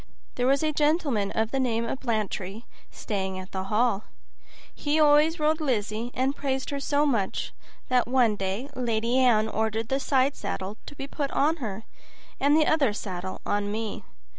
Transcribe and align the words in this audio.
There 0.33 0.47
was 0.47 0.63
a 0.63 0.73
gentleman 0.73 1.31
of 1.33 1.51
the 1.51 1.59
name 1.59 1.85
of 1.85 1.99
Blantyre 1.99 2.63
staying 2.89 3.37
at 3.37 3.51
the 3.51 3.65
hall; 3.65 4.05
he 4.73 4.99
always 4.99 5.39
rode 5.39 5.61
Lizzie, 5.61 6.09
and 6.15 6.35
praised 6.35 6.71
her 6.71 6.79
so 6.79 7.05
much 7.05 7.53
that 7.87 8.07
one 8.07 8.35
day 8.35 8.67
Lady 8.75 9.19
Anne 9.19 9.47
ordered 9.47 9.89
the 9.89 9.99
side 9.99 10.35
saddle 10.35 10.77
to 10.87 10.95
be 10.95 11.05
put 11.05 11.29
on 11.29 11.57
her, 11.57 11.83
and 12.39 12.57
the 12.57 12.65
other 12.65 12.93
saddle 12.93 13.41
on 13.45 13.71
me. 13.71 14.03